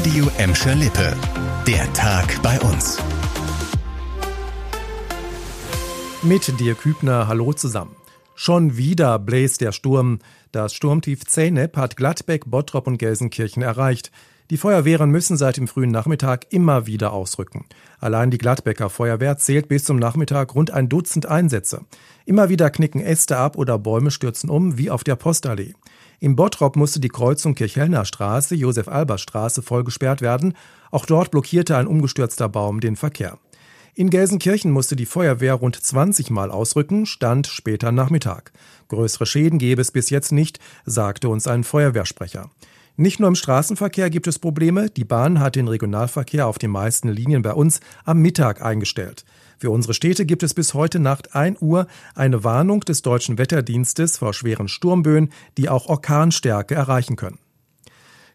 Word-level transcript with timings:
Radio 0.00 0.30
Emscher 0.38 0.74
Lippe. 0.76 1.14
Der 1.66 1.92
Tag 1.92 2.40
bei 2.42 2.58
uns. 2.60 2.96
Mit 6.22 6.58
dir 6.58 6.74
Kübner, 6.74 7.28
hallo 7.28 7.52
zusammen. 7.52 7.94
Schon 8.34 8.78
wieder 8.78 9.18
bläst 9.18 9.60
der 9.60 9.72
Sturm. 9.72 10.20
Das 10.52 10.72
Sturmtief 10.72 11.26
Zeynep 11.26 11.76
hat 11.76 11.98
Gladbeck, 11.98 12.44
Bottrop 12.46 12.86
und 12.86 12.96
Gelsenkirchen 12.96 13.62
erreicht. 13.62 14.10
Die 14.48 14.56
Feuerwehren 14.56 15.10
müssen 15.10 15.36
seit 15.36 15.58
dem 15.58 15.68
frühen 15.68 15.90
Nachmittag 15.90 16.46
immer 16.48 16.86
wieder 16.86 17.12
ausrücken. 17.12 17.66
Allein 17.98 18.30
die 18.30 18.38
Gladbecker 18.38 18.88
Feuerwehr 18.88 19.36
zählt 19.36 19.68
bis 19.68 19.84
zum 19.84 19.98
Nachmittag 19.98 20.54
rund 20.54 20.70
ein 20.70 20.88
Dutzend 20.88 21.26
Einsätze. 21.26 21.84
Immer 22.24 22.48
wieder 22.48 22.70
knicken 22.70 23.02
Äste 23.02 23.36
ab 23.36 23.58
oder 23.58 23.78
Bäume 23.78 24.10
stürzen 24.10 24.48
um, 24.48 24.78
wie 24.78 24.90
auf 24.90 25.04
der 25.04 25.16
Postallee. 25.16 25.74
Im 26.22 26.36
Bottrop 26.36 26.76
musste 26.76 27.00
die 27.00 27.08
Kreuzung 27.08 27.54
Kirchhellner 27.54 28.04
Straße, 28.04 28.54
Josef-Albers-Straße 28.54 29.62
voll 29.62 29.84
gesperrt 29.84 30.20
werden. 30.20 30.54
Auch 30.90 31.06
dort 31.06 31.30
blockierte 31.30 31.78
ein 31.78 31.86
umgestürzter 31.86 32.50
Baum 32.50 32.80
den 32.80 32.96
Verkehr. 32.96 33.38
In 33.94 34.10
Gelsenkirchen 34.10 34.70
musste 34.70 34.96
die 34.96 35.06
Feuerwehr 35.06 35.54
rund 35.54 35.82
20 35.82 36.30
Mal 36.30 36.50
ausrücken, 36.50 37.06
stand 37.06 37.46
später 37.46 37.90
Nachmittag. 37.90 38.52
Größere 38.88 39.24
Schäden 39.24 39.58
gäbe 39.58 39.80
es 39.80 39.92
bis 39.92 40.10
jetzt 40.10 40.30
nicht, 40.30 40.60
sagte 40.84 41.30
uns 41.30 41.46
ein 41.46 41.64
Feuerwehrsprecher. 41.64 42.50
Nicht 43.00 43.18
nur 43.18 43.28
im 43.28 43.34
Straßenverkehr 43.34 44.10
gibt 44.10 44.26
es 44.26 44.38
Probleme. 44.38 44.90
Die 44.90 45.06
Bahn 45.06 45.40
hat 45.40 45.56
den 45.56 45.68
Regionalverkehr 45.68 46.46
auf 46.46 46.58
den 46.58 46.70
meisten 46.70 47.08
Linien 47.08 47.40
bei 47.40 47.54
uns 47.54 47.80
am 48.04 48.18
Mittag 48.18 48.60
eingestellt. 48.60 49.24
Für 49.56 49.70
unsere 49.70 49.94
Städte 49.94 50.26
gibt 50.26 50.42
es 50.42 50.52
bis 50.52 50.74
heute 50.74 50.98
Nacht 50.98 51.34
1 51.34 51.62
Uhr 51.62 51.86
eine 52.14 52.44
Warnung 52.44 52.80
des 52.80 53.00
deutschen 53.00 53.38
Wetterdienstes 53.38 54.18
vor 54.18 54.34
schweren 54.34 54.68
Sturmböen, 54.68 55.30
die 55.56 55.70
auch 55.70 55.86
Orkanstärke 55.86 56.74
erreichen 56.74 57.16
können. 57.16 57.38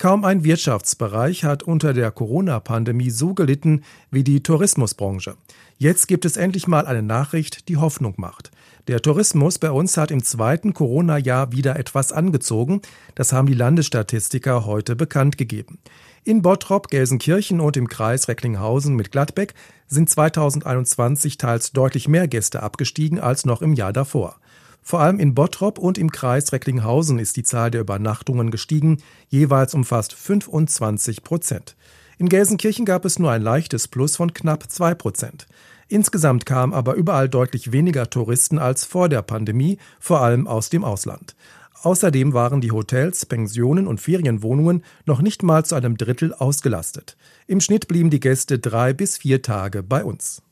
Kaum 0.00 0.24
ein 0.24 0.44
Wirtschaftsbereich 0.44 1.44
hat 1.44 1.62
unter 1.62 1.92
der 1.92 2.10
Corona-Pandemie 2.10 3.10
so 3.10 3.34
gelitten 3.34 3.82
wie 4.10 4.24
die 4.24 4.42
Tourismusbranche. 4.42 5.34
Jetzt 5.76 6.08
gibt 6.08 6.24
es 6.24 6.38
endlich 6.38 6.66
mal 6.66 6.86
eine 6.86 7.02
Nachricht, 7.02 7.68
die 7.68 7.76
Hoffnung 7.76 8.14
macht. 8.16 8.50
Der 8.88 9.02
Tourismus 9.02 9.58
bei 9.58 9.70
uns 9.70 9.98
hat 9.98 10.10
im 10.10 10.24
zweiten 10.24 10.72
Corona-Jahr 10.72 11.52
wieder 11.52 11.78
etwas 11.78 12.12
angezogen. 12.12 12.80
Das 13.14 13.34
haben 13.34 13.46
die 13.46 13.52
Landesstatistiker 13.52 14.64
heute 14.64 14.96
bekannt 14.96 15.36
gegeben. 15.36 15.78
In 16.24 16.40
Bottrop, 16.40 16.88
Gelsenkirchen 16.88 17.60
und 17.60 17.76
im 17.76 17.86
Kreis 17.86 18.26
Recklinghausen 18.26 18.96
mit 18.96 19.12
Gladbeck 19.12 19.52
sind 19.86 20.08
2021 20.08 21.36
teils 21.36 21.72
deutlich 21.72 22.08
mehr 22.08 22.26
Gäste 22.26 22.62
abgestiegen 22.62 23.20
als 23.20 23.44
noch 23.44 23.60
im 23.60 23.74
Jahr 23.74 23.92
davor. 23.92 24.38
Vor 24.82 25.00
allem 25.00 25.18
in 25.18 25.34
Bottrop 25.34 25.78
und 25.78 25.98
im 25.98 26.10
Kreis 26.10 26.52
Recklinghausen 26.52 27.18
ist 27.18 27.36
die 27.36 27.42
Zahl 27.42 27.70
der 27.70 27.82
Übernachtungen 27.82 28.50
gestiegen, 28.50 28.98
jeweils 29.28 29.74
um 29.74 29.84
fast 29.84 30.12
25 30.14 31.22
Prozent. 31.22 31.76
In 32.18 32.28
Gelsenkirchen 32.28 32.84
gab 32.84 33.04
es 33.04 33.18
nur 33.18 33.30
ein 33.30 33.42
leichtes 33.42 33.88
Plus 33.88 34.16
von 34.16 34.34
knapp 34.34 34.70
zwei 34.70 34.94
Prozent. 34.94 35.46
Insgesamt 35.88 36.46
kamen 36.46 36.72
aber 36.72 36.94
überall 36.94 37.28
deutlich 37.28 37.72
weniger 37.72 38.08
Touristen 38.10 38.58
als 38.58 38.84
vor 38.84 39.08
der 39.08 39.22
Pandemie, 39.22 39.78
vor 39.98 40.20
allem 40.20 40.46
aus 40.46 40.68
dem 40.70 40.84
Ausland. 40.84 41.34
Außerdem 41.82 42.34
waren 42.34 42.60
die 42.60 42.72
Hotels, 42.72 43.24
Pensionen 43.24 43.86
und 43.86 44.00
Ferienwohnungen 44.00 44.84
noch 45.06 45.22
nicht 45.22 45.42
mal 45.42 45.64
zu 45.64 45.74
einem 45.74 45.96
Drittel 45.96 46.34
ausgelastet. 46.34 47.16
Im 47.46 47.60
Schnitt 47.60 47.88
blieben 47.88 48.10
die 48.10 48.20
Gäste 48.20 48.58
drei 48.58 48.92
bis 48.92 49.16
vier 49.16 49.40
Tage 49.40 49.82
bei 49.82 50.04
uns. 50.04 50.42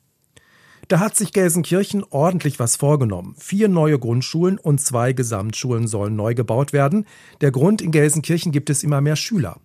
Da 0.88 1.00
hat 1.00 1.16
sich 1.16 1.34
Gelsenkirchen 1.34 2.02
ordentlich 2.08 2.58
was 2.58 2.76
vorgenommen. 2.76 3.34
Vier 3.38 3.68
neue 3.68 3.98
Grundschulen 3.98 4.56
und 4.56 4.80
zwei 4.80 5.12
Gesamtschulen 5.12 5.86
sollen 5.86 6.16
neu 6.16 6.34
gebaut 6.34 6.72
werden. 6.72 7.04
Der 7.42 7.50
Grund, 7.50 7.82
in 7.82 7.90
Gelsenkirchen 7.90 8.52
gibt 8.52 8.70
es 8.70 8.82
immer 8.82 9.02
mehr 9.02 9.16
Schüler. 9.16 9.60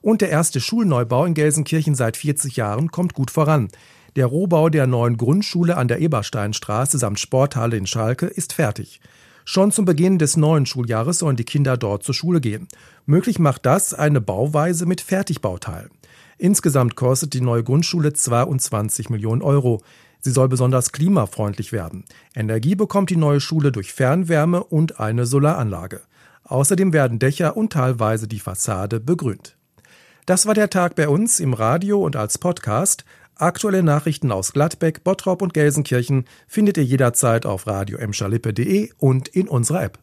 Und 0.00 0.20
der 0.20 0.30
erste 0.30 0.60
Schulneubau 0.60 1.24
in 1.24 1.34
Gelsenkirchen 1.34 1.96
seit 1.96 2.16
40 2.16 2.54
Jahren 2.54 2.92
kommt 2.92 3.14
gut 3.14 3.32
voran. 3.32 3.68
Der 4.14 4.26
Rohbau 4.26 4.68
der 4.68 4.86
neuen 4.86 5.16
Grundschule 5.16 5.76
an 5.76 5.88
der 5.88 6.00
Ebersteinstraße 6.00 6.98
samt 6.98 7.18
Sporthalle 7.18 7.76
in 7.76 7.88
Schalke 7.88 8.26
ist 8.26 8.52
fertig. 8.52 9.00
Schon 9.44 9.72
zum 9.72 9.84
Beginn 9.84 10.20
des 10.20 10.36
neuen 10.36 10.66
Schuljahres 10.66 11.18
sollen 11.18 11.36
die 11.36 11.44
Kinder 11.44 11.76
dort 11.76 12.04
zur 12.04 12.14
Schule 12.14 12.40
gehen. 12.40 12.68
Möglich 13.06 13.40
macht 13.40 13.66
das 13.66 13.92
eine 13.92 14.20
Bauweise 14.20 14.86
mit 14.86 15.00
Fertigbauteilen. 15.00 15.90
Insgesamt 16.38 16.94
kostet 16.94 17.34
die 17.34 17.40
neue 17.40 17.64
Grundschule 17.64 18.12
22 18.12 19.10
Millionen 19.10 19.42
Euro. 19.42 19.82
Sie 20.20 20.30
soll 20.30 20.48
besonders 20.48 20.92
klimafreundlich 20.92 21.72
werden. 21.72 22.04
Energie 22.34 22.74
bekommt 22.74 23.10
die 23.10 23.16
neue 23.16 23.40
Schule 23.40 23.72
durch 23.72 23.92
Fernwärme 23.92 24.64
und 24.64 25.00
eine 25.00 25.26
Solaranlage. 25.26 26.02
Außerdem 26.44 26.92
werden 26.92 27.18
Dächer 27.18 27.56
und 27.56 27.72
teilweise 27.72 28.26
die 28.26 28.40
Fassade 28.40 28.98
begrünt. 28.98 29.56
Das 30.26 30.46
war 30.46 30.54
der 30.54 30.68
Tag 30.68 30.96
bei 30.96 31.08
uns 31.08 31.40
im 31.40 31.54
Radio 31.54 32.04
und 32.04 32.16
als 32.16 32.38
Podcast. 32.38 33.04
Aktuelle 33.36 33.82
Nachrichten 33.82 34.32
aus 34.32 34.52
Gladbeck, 34.52 35.02
Bottrop 35.04 35.42
und 35.42 35.54
Gelsenkirchen 35.54 36.24
findet 36.48 36.76
ihr 36.76 36.84
jederzeit 36.84 37.46
auf 37.46 37.66
radio 37.66 37.98
und 38.98 39.28
in 39.28 39.48
unserer 39.48 39.84
App. 39.84 40.00